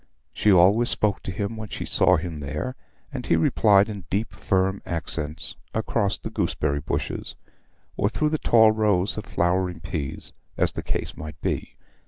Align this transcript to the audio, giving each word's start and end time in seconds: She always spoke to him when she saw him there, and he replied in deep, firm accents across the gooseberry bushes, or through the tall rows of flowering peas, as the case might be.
She 0.33 0.51
always 0.51 0.89
spoke 0.89 1.21
to 1.21 1.31
him 1.31 1.57
when 1.57 1.69
she 1.69 1.85
saw 1.85 2.17
him 2.17 2.39
there, 2.39 2.75
and 3.13 3.23
he 3.23 3.35
replied 3.35 3.87
in 3.87 4.05
deep, 4.09 4.33
firm 4.33 4.81
accents 4.83 5.55
across 5.75 6.17
the 6.17 6.31
gooseberry 6.31 6.79
bushes, 6.79 7.35
or 7.97 8.09
through 8.09 8.29
the 8.29 8.39
tall 8.39 8.71
rows 8.71 9.15
of 9.19 9.27
flowering 9.27 9.79
peas, 9.79 10.33
as 10.57 10.73
the 10.73 10.81
case 10.81 11.15
might 11.15 11.39
be. 11.41 11.75